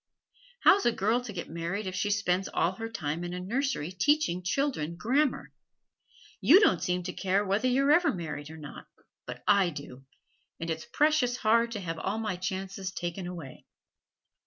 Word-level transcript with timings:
How's 0.61 0.87
a 0.87 0.91
girl 0.91 1.21
to 1.25 1.31
get 1.31 1.47
married 1.51 1.85
if 1.85 1.93
she 1.93 2.09
spends 2.09 2.47
all 2.47 2.71
her 2.71 2.89
time 2.89 3.23
in 3.23 3.35
a 3.35 3.39
nursery 3.39 3.91
teaching 3.91 4.41
children 4.41 4.95
grammar? 4.95 5.51
You 6.39 6.59
don't 6.59 6.81
seem 6.81 7.03
to 7.03 7.13
care 7.13 7.45
whether 7.45 7.67
you're 7.67 7.91
ever 7.91 8.11
married 8.11 8.49
or 8.49 8.57
not, 8.57 8.87
but 9.27 9.43
I 9.47 9.69
do, 9.69 10.03
and 10.59 10.71
it's 10.71 10.85
precious 10.91 11.37
hard 11.37 11.69
to 11.73 11.79
have 11.81 11.99
all 11.99 12.17
my 12.17 12.35
chances 12.35 12.91
taken 12.91 13.27
away. 13.27 13.67